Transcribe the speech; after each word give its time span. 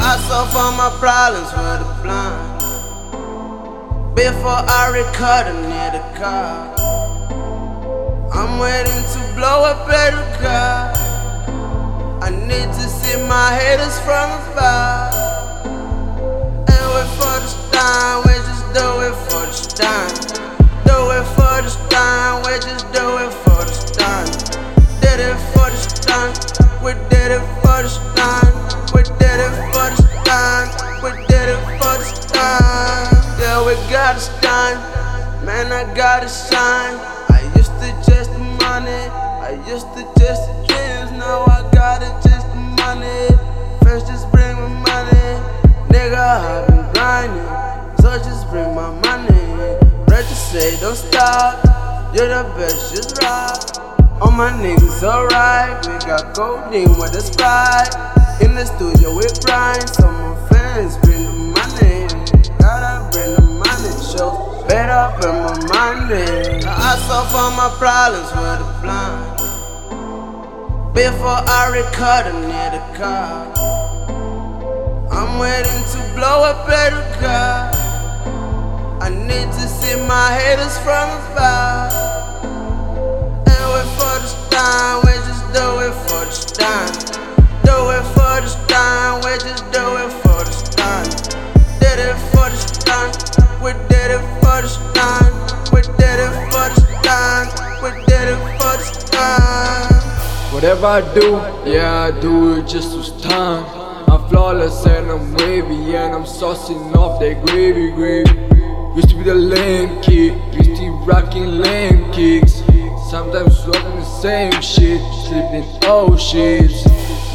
I 0.00 0.18
solve 0.28 0.54
all 0.56 0.72
my 0.72 0.90
problems 0.98 1.52
with 1.52 1.80
a 1.80 1.88
blind. 2.02 2.54
Before 4.14 4.62
I 4.66 4.90
record 4.90 5.54
near 5.68 5.90
the 5.94 6.02
car. 6.18 6.74
I'm 8.32 8.58
waiting 8.58 9.02
to 9.14 9.20
blow 9.34 9.64
up 9.64 9.88
at 9.88 10.10
the 10.10 10.26
car. 10.42 10.92
I 12.20 12.30
need 12.30 12.66
to 12.66 12.86
see 12.88 13.16
my 13.28 13.54
haters 13.54 13.98
from 14.00 14.30
afar. 14.42 15.12
And 15.64 16.84
wait 16.94 17.10
for 17.14 17.38
the 17.38 17.50
time, 17.70 18.22
we 18.26 18.34
just 18.34 18.66
do 18.74 18.86
it 19.06 19.14
for 19.30 19.46
the 19.46 19.54
time. 19.78 20.14
Do 20.84 20.96
it 21.14 21.26
for 21.36 21.62
the 21.62 21.70
time, 21.90 22.42
we 22.42 22.58
just 22.58 22.86
do 22.92 23.18
it 23.18 23.32
for 23.44 23.62
the 23.64 23.74
time. 23.94 24.26
Did 25.00 25.20
it 25.20 25.38
for 25.54 25.70
the 25.70 25.80
time, 26.02 26.34
we 26.82 26.92
did 27.08 27.30
it 27.30 27.44
for 27.62 27.82
the 27.82 27.90
time. 28.16 28.43
Got 34.14 34.22
it 34.22 34.42
done, 34.42 35.44
man, 35.44 35.72
I 35.72 35.92
got 35.94 36.22
to 36.22 36.28
shine. 36.28 36.98
I 37.30 37.52
used 37.56 37.72
to 37.80 37.90
chase 38.06 38.28
the 38.28 38.38
money, 38.38 39.10
I 39.42 39.58
used 39.66 39.88
to 39.94 40.02
chase 40.18 40.38
the 40.38 40.54
dreams, 40.68 41.10
now 41.18 41.44
I 41.46 41.68
gotta 41.72 42.06
chase 42.22 42.44
the 42.44 42.60
money. 42.78 43.28
First, 43.82 44.06
just 44.06 44.30
bring 44.30 44.54
my 44.54 44.68
money, 44.68 45.42
nigga, 45.88 46.16
I've 46.16 46.66
been 46.68 46.92
grinding, 46.92 47.96
so 48.00 48.16
just 48.18 48.48
bring 48.50 48.74
my 48.74 48.90
money. 48.90 49.30
To 50.14 50.34
say, 50.34 50.80
don't 50.80 50.94
stop, 50.94 51.62
you're 52.14 52.28
the 52.28 52.48
best, 52.56 52.94
just 52.94 53.20
rock. 53.20 54.22
All 54.22 54.30
my 54.30 54.52
niggas 54.52 55.02
alright, 55.02 55.86
we 55.86 55.98
got 56.06 56.34
codeine 56.34 56.96
with 56.96 57.12
the 57.12 57.20
sprite. 57.20 57.92
In 58.40 58.54
the 58.54 58.64
studio 58.64 59.14
we 59.14 59.26
grind, 59.44 59.86
so 59.90 60.10
my 60.10 60.48
fans 60.48 60.96
bring 60.98 61.33
I 66.16 66.96
solve 67.08 67.34
all 67.34 67.50
my 67.50 67.74
problems 67.76 68.30
with 68.30 68.60
a 68.62 68.68
blind. 68.82 69.34
Before 70.94 71.42
I 71.42 71.70
record 71.74 72.32
near 72.46 72.70
the 72.70 72.82
car. 72.96 73.50
I'm 75.10 75.38
waiting 75.40 75.82
to 75.92 75.98
blow 76.14 76.44
up 76.44 76.66
the 76.66 77.02
car. 77.18 77.72
I 79.00 79.08
need 79.10 79.50
to 79.58 79.66
see 79.66 79.96
my 80.06 80.38
haters 80.38 80.78
from 80.78 81.10
afar. 81.18 81.90
And 83.50 83.64
wait 83.74 83.88
for 83.98 84.16
the 84.22 84.30
time, 84.50 85.02
Whatever 100.64 100.86
I 100.86 101.14
do, 101.14 101.30
yeah, 101.70 102.04
I 102.04 102.20
do 102.22 102.54
it 102.58 102.66
just 102.66 102.92
to 102.94 103.02
stun. 103.02 103.66
I'm 104.08 104.26
flawless 104.30 104.86
and 104.86 105.10
I'm 105.10 105.34
wavy 105.34 105.94
and 105.94 106.14
I'm 106.14 106.24
saucing 106.24 106.94
off 106.94 107.20
that 107.20 107.44
gravy, 107.44 107.90
gravy. 107.90 108.30
Used 108.96 109.10
to 109.10 109.14
be 109.14 109.24
the 109.24 109.34
lame 109.34 110.00
kid, 110.00 110.32
used 110.54 110.80
to 110.80 110.90
rocking 111.04 111.58
lame 111.58 112.10
kicks. 112.12 112.62
Sometimes 113.10 113.62
rocking 113.66 113.96
the 113.96 114.04
same 114.22 114.52
shit, 114.62 115.02
sleeping 115.28 115.68
old 115.84 116.18
shit. 116.18 116.72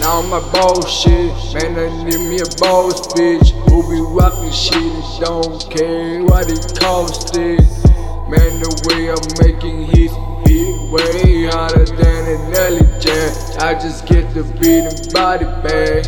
Now 0.00 0.22
I'm 0.22 0.30
my 0.30 0.40
bullshit, 0.50 1.28
man, 1.52 1.76
I 1.78 2.04
need 2.04 2.20
me 2.30 2.36
a 2.36 2.48
boss 2.56 3.12
bitch 3.12 3.50
who 3.68 3.82
be 3.92 4.00
rocking 4.08 4.50
shit 4.50 4.74
and 4.80 5.20
don't 5.20 5.70
care 5.70 6.24
what 6.24 6.50
it 6.50 6.80
costs 6.80 7.36
it. 7.36 7.60
Man, 8.30 8.60
the 8.60 8.72
way 8.88 9.10
I'm 9.10 9.28
making 9.44 9.84
hits 9.84 10.14
the 14.38 14.44
beat 14.60 14.84
and 14.86 15.12
body 15.12 15.44
bag. 15.66 16.06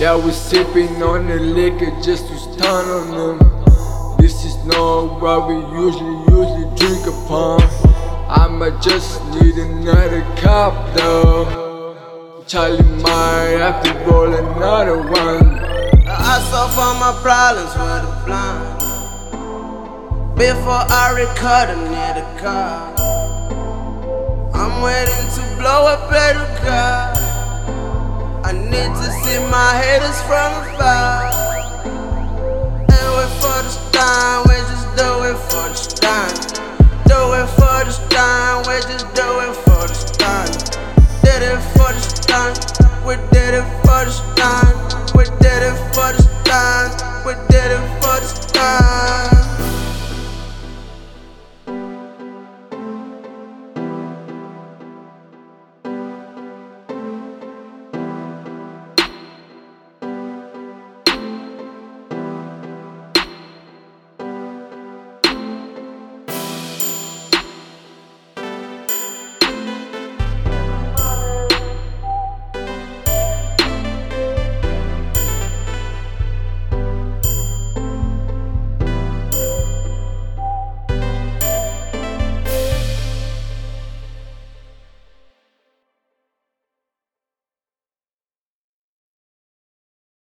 Yeah, 0.00 0.16
we 0.16 0.32
sipping 0.32 1.02
on 1.02 1.26
the 1.26 1.38
liquor 1.38 1.90
just 2.00 2.26
to 2.28 2.36
stun 2.38 2.84
on 2.98 3.38
them. 3.38 4.16
This 4.18 4.44
is 4.44 4.56
not 4.64 5.20
what 5.20 5.48
we 5.48 5.56
usually 5.76 6.18
usually 6.32 6.68
drink 6.76 7.06
upon. 7.06 7.60
I'ma 8.28 8.70
just 8.80 9.22
need 9.34 9.56
another 9.56 10.22
cup 10.36 10.72
though. 10.96 11.94
Charlie 12.46 12.82
might 13.02 13.58
have 13.60 13.82
to 13.84 13.92
roll 14.06 14.32
another 14.32 14.98
one. 15.02 15.58
I 16.08 16.40
solve 16.50 16.78
all 16.78 16.94
my 16.94 17.12
problems 17.20 17.74
with 17.76 18.08
a 18.08 18.12
blind. 18.24 18.78
Before 20.38 20.84
I 20.88 21.12
record 21.20 21.76
near 21.90 22.14
the 22.14 22.24
car. 22.40 22.94
I'm 24.54 24.82
waiting 24.82 25.28
to 25.36 25.42
blow 25.58 25.86
up 25.86 26.10
see 29.28 29.38
my 29.50 29.72
haters 29.82 30.20
from 30.22 30.50
afar. 30.62 31.28
And 32.94 33.08
wait 33.16 33.32
for 33.40 33.58
the 33.66 33.74
time, 33.92 34.40
we 34.48 34.56
just 34.70 34.88
do 35.00 35.10
it 35.28 35.38
for 35.48 35.68
the 35.76 35.84
time. 36.04 36.36
Do 37.10 37.18
it 37.40 37.48
for 37.58 37.78
the 37.88 37.94
time, 38.08 38.58
we 38.68 38.76
just 38.90 39.06
do 39.14 39.28
it 39.46 39.54
for 39.64 39.84
the 39.92 39.98
time. 40.24 40.52
Did 41.24 41.42
it 41.52 41.60
for 41.74 41.92
the 41.92 42.04
time, 42.30 42.56
we 43.06 43.14
did 43.32 43.54
it 43.60 43.68
for 43.84 44.02
the 44.08 44.14
time. 44.36 44.87